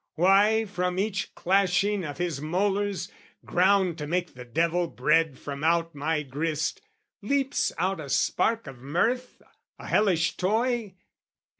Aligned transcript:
Why 0.15 0.65
from 0.65 0.97
each 0.97 1.35
clashing 1.35 2.03
of 2.05 2.17
his 2.17 2.41
molars, 2.41 3.11
ground 3.45 3.99
To 3.99 4.07
make 4.07 4.33
the 4.33 4.45
devil 4.45 4.87
bread 4.87 5.37
from 5.37 5.63
out 5.63 5.93
my 5.93 6.23
grist, 6.23 6.81
Leaps 7.21 7.71
out 7.77 7.99
a 7.99 8.09
spark 8.09 8.65
of 8.65 8.79
mirth, 8.79 9.43
a 9.77 9.85
hellish 9.85 10.37
toy? 10.37 10.95